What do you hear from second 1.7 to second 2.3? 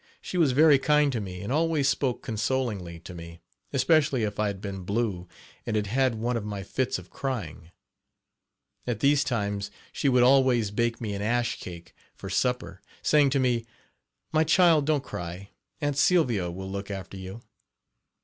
spoke